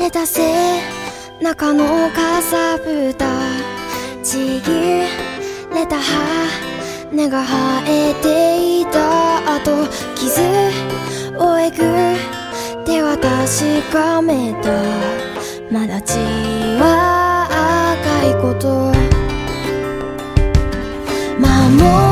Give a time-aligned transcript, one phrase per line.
[0.00, 0.80] 寝たせ
[1.42, 3.26] 中のかさぶた
[4.24, 5.02] ちぎ
[5.74, 10.40] れた羽が生えていたあと傷
[11.38, 14.72] をえぐっては確かめた
[15.70, 16.14] まだ血
[16.80, 17.46] は
[18.00, 18.94] 赤いこと
[21.38, 22.09] 守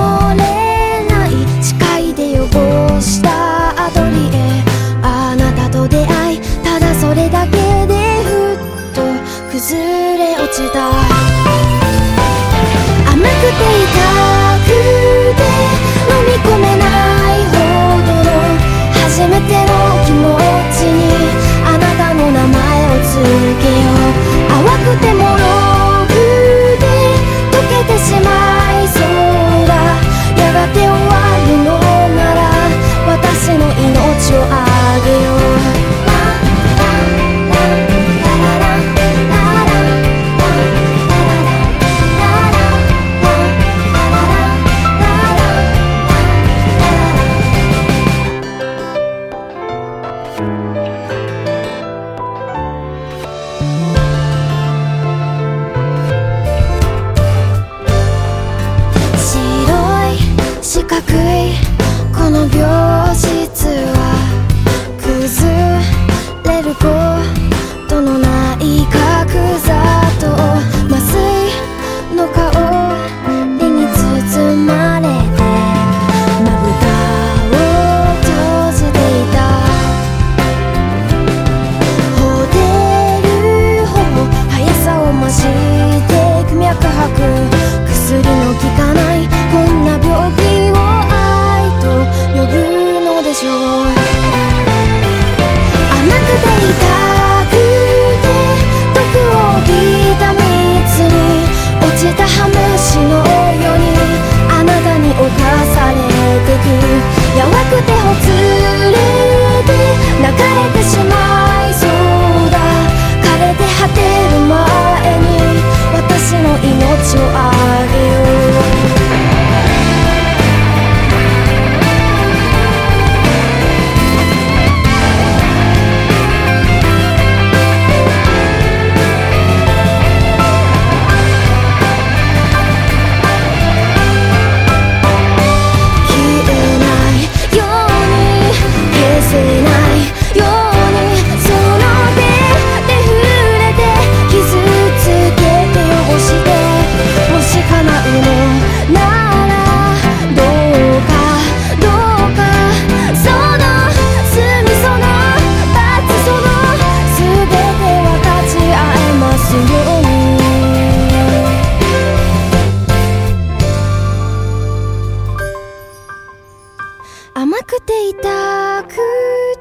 [168.11, 168.95] 痛く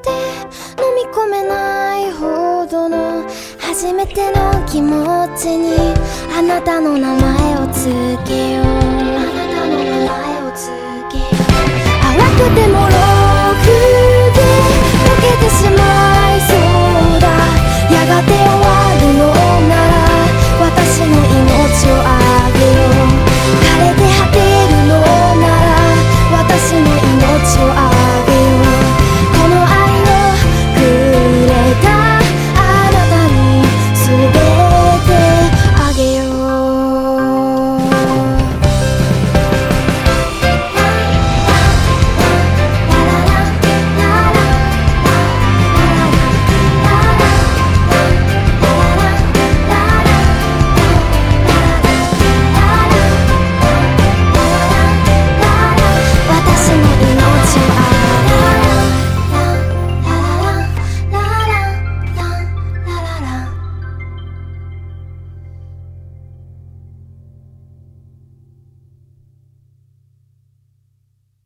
[0.04, 0.10] て
[0.82, 3.26] 飲み込めないほどの
[3.60, 5.94] 初めての気持ちに
[6.38, 7.90] あなたの名前を付
[8.26, 8.66] けよう。
[8.66, 8.68] あ
[9.34, 10.70] なたの名前を付
[11.12, 11.36] けよう。
[12.02, 13.07] 淡くてもろ